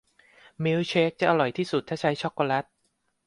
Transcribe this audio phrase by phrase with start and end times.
[0.63, 2.65] มิลค์เชคจะอร่อยที่สุดถ้าใช้ช็อคโกแล็ต